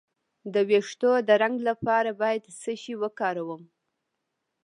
د 0.53 0.55
ویښتو 0.69 1.11
د 1.27 1.29
رنګ 1.41 1.55
لپاره 1.69 2.09
باید 2.21 2.43
څه 2.61 2.71
شی 2.81 2.93
وکاروم؟ 3.01 3.63